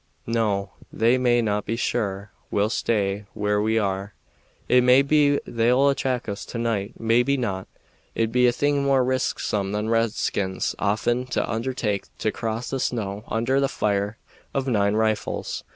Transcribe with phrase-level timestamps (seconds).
[0.25, 4.15] No, they may be sure we'll stay where we are.
[4.67, 7.67] It may be they'll attack us to night, maybe not.
[8.15, 13.59] It'd be a thing more risksome than redskins often undertake to cross the snow under
[13.59, 14.17] the fire
[14.55, 15.63] of nine rifles.